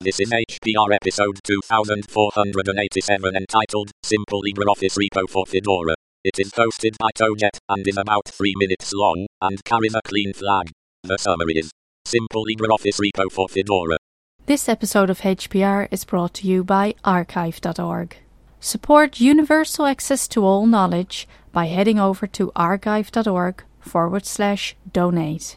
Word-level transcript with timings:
This 0.00 0.20
is 0.20 0.30
HPR 0.30 0.94
episode 0.94 1.40
2487 1.42 3.34
entitled 3.34 3.90
Simple 4.04 4.42
LibreOffice 4.42 4.96
Repo 4.96 5.28
for 5.28 5.44
Fedora. 5.44 5.96
It 6.22 6.38
is 6.38 6.52
hosted 6.52 6.96
by 7.00 7.10
Toejet 7.16 7.58
and 7.68 7.84
is 7.84 7.96
about 7.96 8.28
3 8.28 8.54
minutes 8.58 8.92
long 8.92 9.26
and 9.42 9.64
carries 9.64 9.96
a 9.96 10.00
clean 10.04 10.32
flag. 10.32 10.70
The 11.02 11.18
summary 11.18 11.54
is 11.54 11.72
Simple 12.04 12.44
LibreOffice 12.46 13.00
Repo 13.00 13.28
for 13.32 13.48
Fedora. 13.48 13.96
This 14.46 14.68
episode 14.68 15.10
of 15.10 15.22
HPR 15.22 15.88
is 15.90 16.04
brought 16.04 16.34
to 16.34 16.46
you 16.46 16.62
by 16.62 16.94
archive.org. 17.04 18.18
Support 18.60 19.18
universal 19.18 19.86
access 19.86 20.28
to 20.28 20.44
all 20.44 20.66
knowledge 20.66 21.26
by 21.50 21.66
heading 21.66 21.98
over 21.98 22.28
to 22.28 22.52
archive.org 22.54 23.64
forward 23.80 24.26
slash 24.26 24.76
donate. 24.92 25.56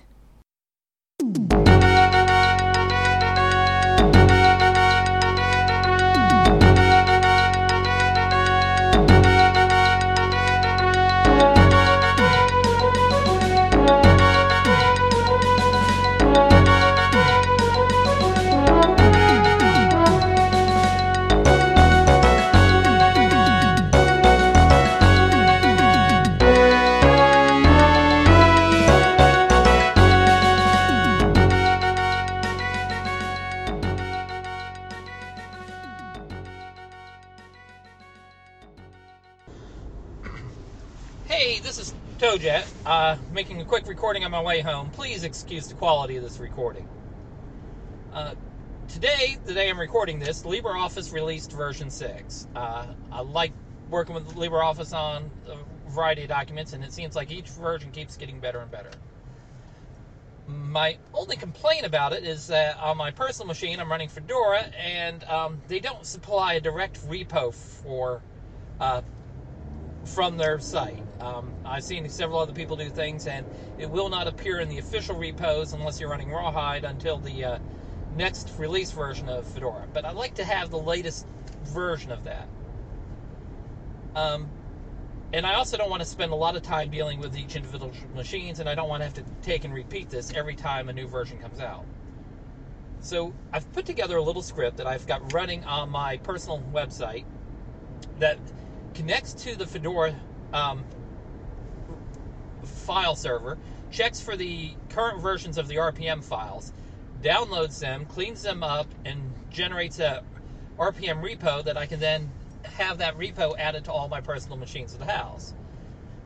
Hey, 41.32 41.60
this 41.60 41.80
is 41.80 41.94
Toejet, 42.20 42.68
uh, 42.86 43.16
making 43.32 43.62
a 43.62 43.64
quick 43.64 43.88
recording 43.88 44.26
on 44.26 44.32
my 44.32 44.42
way 44.42 44.60
home. 44.60 44.90
Please 44.90 45.24
excuse 45.24 45.66
the 45.66 45.76
quality 45.76 46.18
of 46.18 46.24
this 46.24 46.40
recording. 46.40 46.86
Uh, 48.12 48.36
today, 48.90 49.38
the 49.46 49.54
day 49.54 49.70
I'm 49.70 49.80
recording 49.80 50.20
this, 50.20 50.44
LibreOffice 50.44 51.14
released 51.14 51.54
version 51.54 51.90
6. 51.90 52.48
Uh, 52.54 52.86
I 53.14 53.22
like 53.22 53.54
working 53.90 54.14
with 54.14 54.28
LibreOffice 54.36 54.94
on 54.94 55.32
a 55.48 55.90
variety 55.90 56.24
of 56.24 56.28
documents, 56.28 56.74
and 56.74 56.84
it 56.84 56.92
seems 56.92 57.16
like 57.16 57.32
each 57.32 57.48
version 57.48 57.92
keeps 57.92 58.18
getting 58.18 58.42
better 58.42 58.60
and 58.60 58.70
better. 58.70 58.92
My 60.50 60.98
only 61.14 61.38
complaint 61.38 61.86
about 61.86 62.12
it 62.12 62.26
is 62.26 62.48
that 62.48 62.78
on 62.78 62.98
my 62.98 63.12
personal 63.12 63.48
machine, 63.48 63.80
I'm 63.80 63.90
running 63.90 64.10
Fedora, 64.10 64.64
and 64.78 65.24
um, 65.24 65.62
they 65.70 65.80
don't 65.80 66.06
supply 66.06 66.56
a 66.56 66.60
direct 66.60 67.08
repo 67.08 67.54
for 67.54 68.22
uh, 68.82 69.02
from 70.06 70.38
their 70.38 70.60
site. 70.60 71.04
Um, 71.20 71.54
I've 71.66 71.84
seen 71.84 72.08
several 72.10 72.40
other 72.40 72.54
people 72.54 72.76
do 72.76 72.90
things, 72.90 73.28
and 73.28 73.46
it 73.78 73.90
will 73.90 74.10
not 74.10 74.28
appear 74.28 74.60
in 74.60 74.70
the 74.70 74.80
official 74.80 75.16
repos 75.16 75.74
unless 75.74 76.00
you're 76.00 76.10
running 76.10 76.32
Rawhide 76.32 76.84
until 76.84 77.18
the 77.18 77.44
uh, 77.44 77.60
next 78.16 78.52
release 78.58 78.92
version 78.92 79.30
of 79.30 79.46
Fedora. 79.46 79.88
But 79.94 80.06
I'd 80.06 80.16
like 80.16 80.36
to 80.36 80.44
have 80.44 80.70
the 80.70 80.80
latest 80.80 81.28
version 81.66 82.12
of 82.12 82.24
that. 82.24 82.48
Um, 84.16 84.50
and 85.34 85.46
I 85.46 85.54
also 85.54 85.78
don't 85.78 85.90
want 85.90 86.02
to 86.02 86.08
spend 86.08 86.32
a 86.32 86.36
lot 86.36 86.56
of 86.56 86.64
time 86.64 86.90
dealing 86.90 87.20
with 87.20 87.38
each 87.38 87.56
individual 87.56 87.94
machines, 88.16 88.60
and 88.60 88.68
I 88.68 88.76
don't 88.76 88.90
want 88.90 89.02
to 89.02 89.06
have 89.06 89.14
to 89.14 89.24
take 89.42 89.64
and 89.64 89.74
repeat 89.74 90.10
this 90.10 90.34
every 90.34 90.56
time 90.56 90.90
a 90.90 90.94
new 90.94 91.08
version 91.08 91.38
comes 91.38 91.60
out. 91.60 91.86
So 93.00 93.34
I've 93.54 93.72
put 93.72 93.86
together 93.86 94.18
a 94.18 94.22
little 94.22 94.42
script 94.42 94.78
that 94.78 94.88
I've 94.88 95.08
got 95.08 95.34
running 95.34 95.64
on 95.64 95.90
my 95.90 96.18
personal 96.18 96.62
website 96.74 97.24
that 98.20 98.38
connects 98.94 99.34
to 99.34 99.56
the 99.56 99.66
Fedora 99.66 100.16
um, 100.54 100.84
file 102.64 103.16
server, 103.16 103.58
checks 103.92 104.20
for 104.20 104.36
the 104.36 104.72
current 104.90 105.22
versions 105.22 105.58
of 105.58 105.68
the 105.68 105.76
RPM 105.76 106.24
files, 106.24 106.74
downloads 107.22 107.80
them, 107.80 108.06
cleans 108.06 108.42
them 108.42 108.64
up, 108.64 108.88
and 109.06 109.34
generates 109.50 110.00
a 110.00 110.24
RPM 110.78 111.22
repo 111.22 111.64
that 111.64 111.78
I 111.78 111.86
can 111.86 112.00
then 112.00 112.32
have 112.64 112.98
that 113.00 113.18
repo 113.18 113.58
added 113.58 113.86
to 113.86 113.92
all 113.92 114.08
my 114.08 114.22
personal 114.22 114.58
machines 114.58 114.94
of 114.94 115.00
the 115.00 115.06
house. 115.06 115.54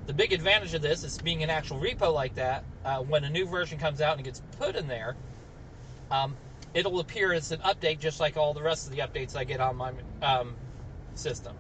The 0.06 0.14
big 0.14 0.34
advantage 0.34 0.74
of 0.74 0.82
this 0.82 1.04
is 1.04 1.18
being 1.18 1.44
an 1.44 1.50
actual 1.50 1.80
repo 1.80 2.14
like 2.14 2.36
that. 2.36 2.64
Uh, 2.84 3.00
when 3.00 3.24
a 3.24 3.30
new 3.30 3.46
version 3.46 3.80
comes 3.80 4.02
out 4.02 4.16
and 4.16 4.24
gets 4.24 4.42
put 4.60 4.76
in 4.76 4.88
there, 4.88 5.16
um, 6.12 6.36
it'll 6.74 7.00
appear 7.00 7.34
as 7.34 7.52
an 7.52 7.60
update 7.62 8.00
just 8.00 8.20
like 8.20 8.38
all 8.38 8.54
the 8.54 8.62
rest 8.62 8.88
of 8.88 8.96
the 8.96 9.02
updates 9.02 9.36
I 9.36 9.44
get 9.44 9.60
on 9.60 9.76
my 9.76 9.92
um, 10.22 10.56
system. 11.16 11.56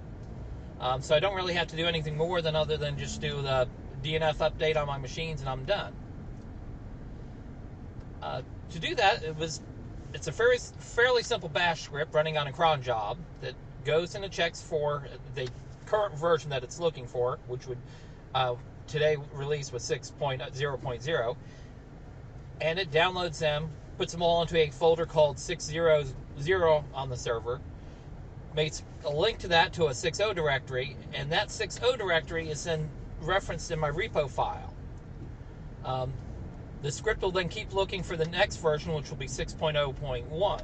Um, 0.79 1.01
so 1.01 1.15
I 1.15 1.19
don't 1.19 1.35
really 1.35 1.53
have 1.53 1.67
to 1.67 1.75
do 1.75 1.85
anything 1.85 2.17
more 2.17 2.41
than 2.41 2.55
other 2.55 2.77
than 2.77 2.97
just 2.97 3.21
do 3.21 3.41
the 3.41 3.67
DNF 4.03 4.37
update 4.37 4.77
on 4.77 4.87
my 4.87 4.97
machines 4.97 5.41
and 5.41 5.49
I'm 5.49 5.65
done. 5.65 5.93
Uh, 8.21 8.41
to 8.71 8.79
do 8.79 8.95
that, 8.95 9.23
it 9.23 9.35
was 9.37 9.61
it's 10.13 10.27
a 10.27 10.31
very 10.31 10.57
fairly 10.57 11.23
simple 11.23 11.49
Bash 11.49 11.81
script 11.81 12.13
running 12.13 12.37
on 12.37 12.47
a 12.47 12.51
cron 12.51 12.81
job 12.81 13.17
that 13.41 13.53
goes 13.83 14.15
and 14.15 14.29
checks 14.31 14.61
for 14.61 15.03
the 15.35 15.47
current 15.85 16.17
version 16.17 16.49
that 16.49 16.63
it's 16.63 16.79
looking 16.79 17.05
for, 17.05 17.37
which 17.47 17.67
would 17.67 17.77
uh, 18.33 18.55
today 18.87 19.17
release 19.33 19.71
with 19.71 19.83
6.0.0, 19.83 21.35
and 22.61 22.79
it 22.79 22.91
downloads 22.91 23.39
them, 23.39 23.69
puts 23.97 24.11
them 24.11 24.21
all 24.21 24.41
into 24.41 24.57
a 24.57 24.69
folder 24.69 25.05
called 25.05 25.37
600 25.37 26.07
on 26.93 27.09
the 27.09 27.17
server, 27.17 27.59
makes 28.55 28.83
a 29.03 29.09
link 29.09 29.37
to 29.39 29.47
that 29.49 29.73
to 29.73 29.85
a 29.85 29.91
6.0 29.91 30.33
directory, 30.35 30.95
and 31.13 31.31
that 31.31 31.49
6.0 31.49 31.97
directory 31.97 32.49
is 32.49 32.63
then 32.63 32.89
referenced 33.21 33.69
in 33.71 33.79
my 33.79 33.89
repo 33.89 34.29
file. 34.29 34.73
Um, 35.83 36.13
the 36.81 36.91
script 36.91 37.21
will 37.21 37.31
then 37.31 37.49
keep 37.49 37.73
looking 37.73 38.03
for 38.03 38.15
the 38.15 38.25
next 38.25 38.57
version, 38.57 38.93
which 38.93 39.09
will 39.09 39.17
be 39.17 39.27
6.0.1. 39.27 40.61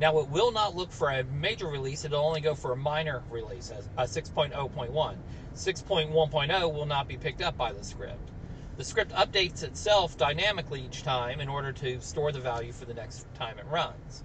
Now, 0.00 0.18
it 0.18 0.28
will 0.28 0.50
not 0.50 0.74
look 0.74 0.90
for 0.90 1.10
a 1.10 1.24
major 1.24 1.66
release, 1.66 2.04
it'll 2.04 2.24
only 2.24 2.40
go 2.40 2.54
for 2.54 2.72
a 2.72 2.76
minor 2.76 3.22
release, 3.30 3.70
a 3.96 4.02
6.0.1. 4.02 5.16
6.1.0 5.54 6.74
will 6.74 6.86
not 6.86 7.06
be 7.06 7.16
picked 7.16 7.42
up 7.42 7.56
by 7.56 7.72
the 7.72 7.84
script. 7.84 8.30
The 8.76 8.84
script 8.84 9.12
updates 9.12 9.62
itself 9.62 10.16
dynamically 10.16 10.82
each 10.82 11.04
time 11.04 11.40
in 11.40 11.48
order 11.48 11.72
to 11.72 12.00
store 12.00 12.32
the 12.32 12.40
value 12.40 12.72
for 12.72 12.86
the 12.86 12.94
next 12.94 13.26
time 13.34 13.56
it 13.58 13.66
runs. 13.66 14.24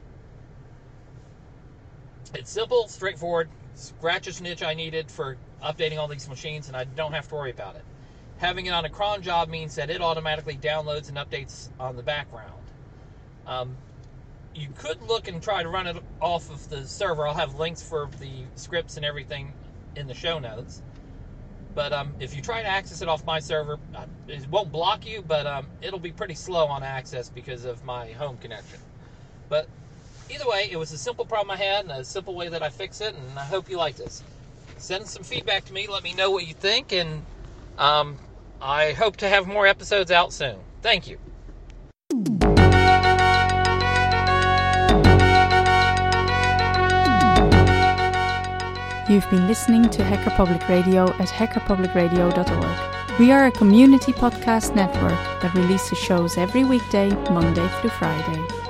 It's 2.33 2.51
simple, 2.51 2.87
straightforward, 2.87 3.49
scratches 3.75 4.41
niche 4.41 4.63
I 4.63 4.73
needed 4.73 5.09
for 5.09 5.37
updating 5.63 5.97
all 5.97 6.07
these 6.07 6.29
machines, 6.29 6.67
and 6.67 6.77
I 6.77 6.83
don't 6.83 7.13
have 7.13 7.27
to 7.29 7.35
worry 7.35 7.51
about 7.51 7.75
it. 7.75 7.83
Having 8.37 8.67
it 8.67 8.69
on 8.71 8.85
a 8.85 8.89
cron 8.89 9.21
job 9.21 9.49
means 9.49 9.75
that 9.75 9.89
it 9.89 10.01
automatically 10.01 10.55
downloads 10.55 11.09
and 11.09 11.17
updates 11.17 11.69
on 11.79 11.95
the 11.95 12.03
background. 12.03 12.63
Um, 13.45 13.75
you 14.53 14.69
could 14.75 15.01
look 15.01 15.27
and 15.27 15.41
try 15.41 15.63
to 15.63 15.69
run 15.69 15.87
it 15.87 15.97
off 16.21 16.49
of 16.49 16.69
the 16.69 16.85
server. 16.85 17.27
I'll 17.27 17.33
have 17.33 17.55
links 17.55 17.81
for 17.81 18.09
the 18.19 18.43
scripts 18.55 18.97
and 18.97 19.05
everything 19.05 19.53
in 19.95 20.07
the 20.07 20.13
show 20.13 20.39
notes. 20.39 20.81
But 21.75 21.93
um, 21.93 22.13
if 22.19 22.35
you 22.35 22.41
try 22.41 22.61
to 22.61 22.67
access 22.67 23.01
it 23.01 23.07
off 23.07 23.25
my 23.25 23.39
server, 23.39 23.77
uh, 23.95 24.05
it 24.27 24.47
won't 24.49 24.71
block 24.71 25.07
you, 25.07 25.21
but 25.21 25.45
um, 25.45 25.67
it'll 25.81 25.99
be 25.99 26.11
pretty 26.11 26.33
slow 26.33 26.65
on 26.67 26.83
access 26.83 27.29
because 27.29 27.65
of 27.65 27.83
my 27.83 28.11
home 28.11 28.37
connection. 28.37 28.79
But 29.49 29.67
either 30.29 30.47
way, 30.47 30.69
it 30.71 30.77
was 30.77 30.91
a 30.91 30.97
simple 30.97 31.25
problem 31.25 31.51
I 31.51 31.57
had 31.57 31.85
and 31.85 31.91
a 31.91 32.03
simple 32.03 32.35
way 32.35 32.49
that 32.49 32.63
I 32.63 32.69
fix 32.69 33.01
it, 33.01 33.15
and 33.15 33.39
I 33.39 33.43
hope 33.43 33.69
you 33.69 33.77
like 33.77 33.95
this. 33.95 34.23
Send 34.77 35.07
some 35.07 35.23
feedback 35.23 35.65
to 35.65 35.73
me. 35.73 35.87
Let 35.87 36.03
me 36.03 36.13
know 36.13 36.31
what 36.31 36.47
you 36.47 36.53
think, 36.53 36.93
and 36.93 37.23
um, 37.77 38.17
I 38.61 38.93
hope 38.93 39.17
to 39.17 39.27
have 39.27 39.47
more 39.47 39.67
episodes 39.67 40.11
out 40.11 40.31
soon. 40.31 40.57
Thank 40.81 41.07
you. 41.07 41.17
You've 49.09 49.29
been 49.31 49.47
listening 49.47 49.89
to 49.89 50.03
Hacker 50.03 50.29
Public 50.29 50.69
Radio 50.69 51.09
at 51.15 51.29
hackerpublicradio.org. 51.29 53.19
We 53.19 53.31
are 53.31 53.47
a 53.47 53.51
community 53.51 54.13
podcast 54.13 54.75
network 54.75 55.41
that 55.41 55.53
releases 55.55 55.97
shows 55.97 56.37
every 56.37 56.63
weekday, 56.63 57.09
Monday 57.31 57.67
through 57.81 57.89
Friday. 57.89 58.58